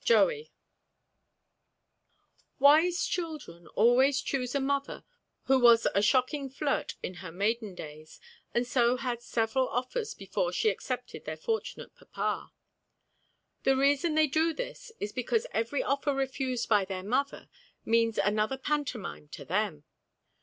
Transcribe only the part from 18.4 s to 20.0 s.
pantomime to them.